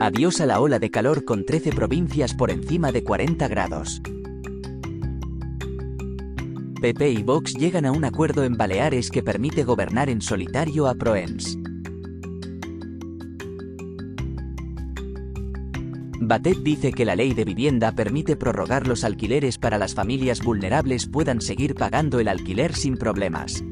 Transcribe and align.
Adiós 0.00 0.40
a 0.40 0.46
la 0.46 0.60
ola 0.60 0.78
de 0.78 0.92
calor 0.92 1.24
con 1.24 1.44
13 1.44 1.72
provincias 1.72 2.32
por 2.32 2.52
encima 2.52 2.92
de 2.92 3.02
40 3.02 3.48
grados. 3.48 4.00
PP 6.80 7.10
y 7.10 7.22
Vox 7.24 7.54
llegan 7.54 7.84
a 7.84 7.90
un 7.90 8.04
acuerdo 8.04 8.44
en 8.44 8.56
Baleares 8.56 9.10
que 9.10 9.24
permite 9.24 9.64
gobernar 9.64 10.08
en 10.08 10.22
solitario 10.22 10.86
a 10.86 10.94
Proens. 10.94 11.58
Batet 16.20 16.58
dice 16.58 16.92
que 16.92 17.04
la 17.04 17.16
ley 17.16 17.34
de 17.34 17.44
vivienda 17.44 17.90
permite 17.90 18.36
prorrogar 18.36 18.86
los 18.86 19.02
alquileres 19.02 19.58
para 19.58 19.78
las 19.78 19.94
familias 19.94 20.40
vulnerables 20.42 21.06
puedan 21.06 21.40
seguir 21.40 21.74
pagando 21.74 22.20
el 22.20 22.28
alquiler 22.28 22.72
sin 22.76 22.96
problemas. 22.96 23.64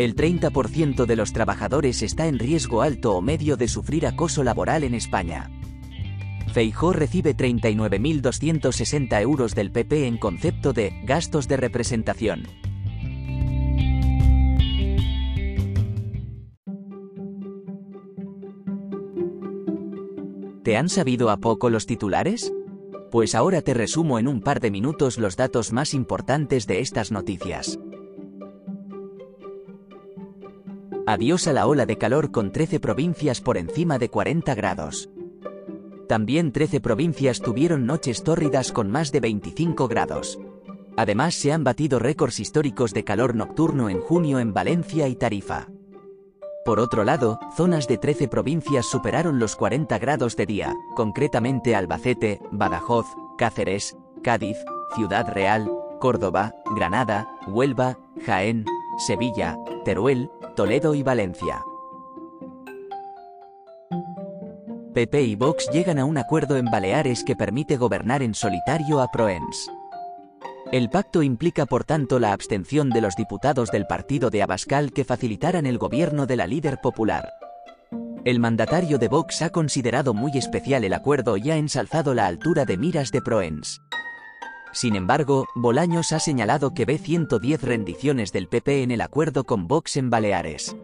El 0.00 0.16
30% 0.16 1.04
de 1.04 1.14
los 1.14 1.34
trabajadores 1.34 2.02
está 2.02 2.26
en 2.26 2.38
riesgo 2.38 2.80
alto 2.80 3.14
o 3.14 3.20
medio 3.20 3.58
de 3.58 3.68
sufrir 3.68 4.06
acoso 4.06 4.42
laboral 4.42 4.82
en 4.82 4.94
España. 4.94 5.50
Feijó 6.54 6.94
recibe 6.94 7.36
39.260 7.36 9.20
euros 9.20 9.54
del 9.54 9.70
PP 9.70 10.06
en 10.06 10.16
concepto 10.16 10.72
de 10.72 10.94
gastos 11.04 11.48
de 11.48 11.58
representación. 11.58 12.44
¿Te 20.64 20.78
han 20.78 20.88
sabido 20.88 21.28
a 21.28 21.36
poco 21.36 21.68
los 21.68 21.84
titulares? 21.84 22.54
Pues 23.10 23.34
ahora 23.34 23.60
te 23.60 23.74
resumo 23.74 24.18
en 24.18 24.28
un 24.28 24.40
par 24.40 24.60
de 24.60 24.70
minutos 24.70 25.18
los 25.18 25.36
datos 25.36 25.74
más 25.74 25.92
importantes 25.92 26.66
de 26.66 26.80
estas 26.80 27.12
noticias. 27.12 27.78
Adiós 31.10 31.48
a 31.48 31.52
la 31.52 31.66
ola 31.66 31.86
de 31.86 31.98
calor 31.98 32.30
con 32.30 32.52
13 32.52 32.78
provincias 32.78 33.40
por 33.40 33.58
encima 33.58 33.98
de 33.98 34.10
40 34.10 34.54
grados. 34.54 35.10
También 36.08 36.52
13 36.52 36.80
provincias 36.80 37.40
tuvieron 37.40 37.84
noches 37.84 38.22
tórridas 38.22 38.70
con 38.70 38.92
más 38.92 39.10
de 39.10 39.18
25 39.18 39.88
grados. 39.88 40.38
Además 40.96 41.34
se 41.34 41.52
han 41.52 41.64
batido 41.64 41.98
récords 41.98 42.38
históricos 42.38 42.94
de 42.94 43.02
calor 43.02 43.34
nocturno 43.34 43.90
en 43.90 44.00
junio 44.00 44.38
en 44.38 44.54
Valencia 44.54 45.08
y 45.08 45.16
Tarifa. 45.16 45.66
Por 46.64 46.78
otro 46.78 47.02
lado, 47.02 47.40
zonas 47.56 47.88
de 47.88 47.98
13 47.98 48.28
provincias 48.28 48.86
superaron 48.86 49.40
los 49.40 49.56
40 49.56 49.98
grados 49.98 50.36
de 50.36 50.46
día, 50.46 50.76
concretamente 50.94 51.74
Albacete, 51.74 52.38
Badajoz, 52.52 53.06
Cáceres, 53.36 53.96
Cádiz, 54.22 54.58
Ciudad 54.94 55.26
Real, 55.28 55.68
Córdoba, 55.98 56.54
Granada, 56.76 57.28
Huelva, 57.48 57.98
Jaén, 58.24 58.64
Sevilla, 59.00 59.56
Teruel, 59.82 60.30
Toledo 60.54 60.94
y 60.94 61.02
Valencia. 61.02 61.64
PP 64.92 65.22
y 65.22 65.36
Vox 65.36 65.70
llegan 65.72 65.98
a 65.98 66.04
un 66.04 66.18
acuerdo 66.18 66.58
en 66.58 66.66
Baleares 66.66 67.24
que 67.24 67.34
permite 67.34 67.78
gobernar 67.78 68.22
en 68.22 68.34
solitario 68.34 69.00
a 69.00 69.08
Proens. 69.08 69.70
El 70.70 70.90
pacto 70.90 71.22
implica 71.22 71.64
por 71.64 71.84
tanto 71.84 72.18
la 72.18 72.34
abstención 72.34 72.90
de 72.90 73.00
los 73.00 73.16
diputados 73.16 73.70
del 73.70 73.86
partido 73.86 74.28
de 74.28 74.42
Abascal 74.42 74.92
que 74.92 75.04
facilitaran 75.04 75.64
el 75.64 75.78
gobierno 75.78 76.26
de 76.26 76.36
la 76.36 76.46
líder 76.46 76.78
popular. 76.82 77.32
El 78.26 78.38
mandatario 78.38 78.98
de 78.98 79.08
Vox 79.08 79.40
ha 79.40 79.48
considerado 79.48 80.12
muy 80.12 80.36
especial 80.36 80.84
el 80.84 80.92
acuerdo 80.92 81.38
y 81.38 81.50
ha 81.50 81.56
ensalzado 81.56 82.12
la 82.12 82.26
altura 82.26 82.66
de 82.66 82.76
miras 82.76 83.10
de 83.12 83.22
Proens. 83.22 83.80
Sin 84.72 84.94
embargo, 84.94 85.46
Bolaños 85.54 86.12
ha 86.12 86.20
señalado 86.20 86.74
que 86.74 86.84
ve 86.84 86.98
110 86.98 87.62
rendiciones 87.62 88.32
del 88.32 88.48
PP 88.48 88.82
en 88.82 88.90
el 88.90 89.00
acuerdo 89.00 89.44
con 89.44 89.66
Vox 89.66 89.96
en 89.96 90.10
Baleares. 90.10 90.76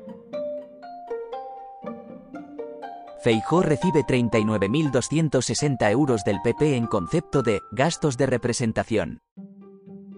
Feijó 3.22 3.62
recibe 3.62 4.04
39.260 4.04 5.90
euros 5.90 6.22
del 6.24 6.40
PP 6.42 6.76
en 6.76 6.86
concepto 6.86 7.42
de 7.42 7.60
gastos 7.72 8.16
de 8.16 8.26
representación. 8.26 9.20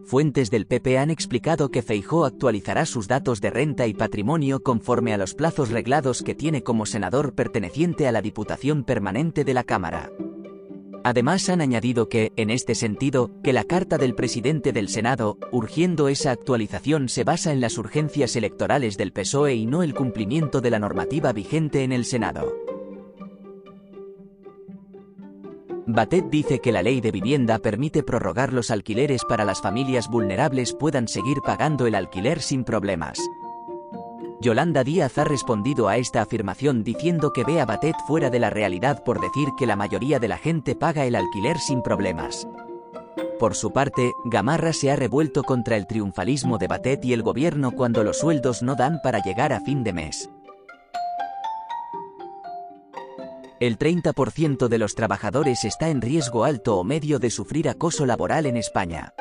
Fuentes 0.04 0.50
del 0.50 0.66
PP 0.66 0.98
han 0.98 1.10
explicado 1.10 1.70
que 1.70 1.82
Feijó 1.82 2.24
actualizará 2.24 2.86
sus 2.86 3.08
datos 3.08 3.40
de 3.42 3.50
renta 3.50 3.86
y 3.86 3.94
patrimonio 3.94 4.62
conforme 4.62 5.12
a 5.12 5.18
los 5.18 5.34
plazos 5.34 5.70
reglados 5.70 6.22
que 6.22 6.34
tiene 6.34 6.62
como 6.62 6.86
senador 6.86 7.34
perteneciente 7.34 8.08
a 8.08 8.12
la 8.12 8.22
Diputación 8.22 8.84
Permanente 8.84 9.44
de 9.44 9.54
la 9.54 9.64
Cámara. 9.64 10.10
Además 11.04 11.48
han 11.48 11.60
añadido 11.60 12.08
que, 12.08 12.32
en 12.36 12.50
este 12.50 12.74
sentido, 12.74 13.30
que 13.42 13.52
la 13.52 13.64
carta 13.64 13.98
del 13.98 14.14
presidente 14.14 14.72
del 14.72 14.88
Senado, 14.88 15.38
urgiendo 15.52 16.08
esa 16.08 16.30
actualización, 16.30 17.08
se 17.08 17.24
basa 17.24 17.52
en 17.52 17.60
las 17.60 17.78
urgencias 17.78 18.36
electorales 18.36 18.96
del 18.96 19.12
PSOE 19.12 19.54
y 19.54 19.66
no 19.66 19.82
el 19.82 19.94
cumplimiento 19.94 20.60
de 20.60 20.70
la 20.70 20.78
normativa 20.78 21.32
vigente 21.32 21.84
en 21.84 21.92
el 21.92 22.04
Senado. 22.04 22.54
Batet 25.90 26.28
dice 26.28 26.58
que 26.58 26.70
la 26.70 26.82
ley 26.82 27.00
de 27.00 27.10
vivienda 27.10 27.58
permite 27.58 28.02
prorrogar 28.02 28.52
los 28.52 28.70
alquileres 28.70 29.24
para 29.24 29.46
las 29.46 29.62
familias 29.62 30.08
vulnerables 30.08 30.74
puedan 30.74 31.08
seguir 31.08 31.38
pagando 31.42 31.86
el 31.86 31.94
alquiler 31.94 32.42
sin 32.42 32.64
problemas. 32.64 33.18
Yolanda 34.40 34.84
Díaz 34.84 35.18
ha 35.18 35.24
respondido 35.24 35.88
a 35.88 35.96
esta 35.96 36.22
afirmación 36.22 36.84
diciendo 36.84 37.32
que 37.32 37.42
ve 37.42 37.60
a 37.60 37.66
Batet 37.66 37.96
fuera 38.06 38.30
de 38.30 38.38
la 38.38 38.50
realidad 38.50 39.02
por 39.02 39.20
decir 39.20 39.48
que 39.58 39.66
la 39.66 39.74
mayoría 39.74 40.20
de 40.20 40.28
la 40.28 40.38
gente 40.38 40.76
paga 40.76 41.04
el 41.06 41.16
alquiler 41.16 41.58
sin 41.58 41.82
problemas. 41.82 42.46
Por 43.40 43.56
su 43.56 43.72
parte, 43.72 44.12
Gamarra 44.24 44.72
se 44.72 44.92
ha 44.92 44.96
revuelto 44.96 45.42
contra 45.42 45.76
el 45.76 45.88
triunfalismo 45.88 46.58
de 46.58 46.68
Batet 46.68 47.04
y 47.04 47.12
el 47.12 47.22
gobierno 47.22 47.72
cuando 47.72 48.04
los 48.04 48.18
sueldos 48.18 48.62
no 48.62 48.76
dan 48.76 49.00
para 49.02 49.20
llegar 49.22 49.52
a 49.52 49.60
fin 49.60 49.82
de 49.82 49.92
mes. 49.92 50.30
El 53.58 53.76
30% 53.76 54.68
de 54.68 54.78
los 54.78 54.94
trabajadores 54.94 55.64
está 55.64 55.88
en 55.88 56.00
riesgo 56.00 56.44
alto 56.44 56.76
o 56.76 56.84
medio 56.84 57.18
de 57.18 57.30
sufrir 57.30 57.68
acoso 57.68 58.06
laboral 58.06 58.46
en 58.46 58.56
España. 58.56 59.14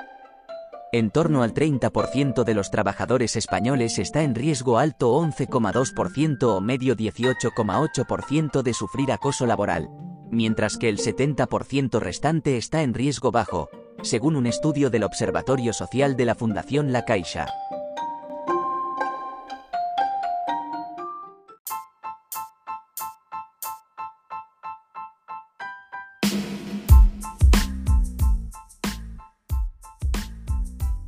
En 0.94 1.12
torno 1.12 1.44
al 1.44 1.54
30% 1.54 2.46
de 2.46 2.54
los 2.54 2.72
trabajadores 2.72 3.36
españoles 3.36 4.00
está 4.00 4.24
en 4.24 4.36
riesgo 4.36 4.78
alto 4.78 5.20
11,2% 5.22 6.44
o 6.44 6.62
medio 6.62 6.96
18,8% 6.96 8.62
de 8.62 8.74
sufrir 8.74 9.12
acoso 9.12 9.46
laboral, 9.46 9.90
mientras 10.32 10.78
que 10.78 10.88
el 10.88 10.98
70% 10.98 12.00
restante 12.00 12.56
está 12.56 12.84
en 12.84 12.94
riesgo 12.94 13.32
bajo, 13.32 13.70
según 14.02 14.38
un 14.38 14.48
estudio 14.48 14.90
del 14.90 15.04
Observatorio 15.04 15.74
Social 15.74 16.16
de 16.16 16.26
la 16.26 16.36
Fundación 16.36 16.94
La 16.94 17.04
Caixa. 17.04 17.48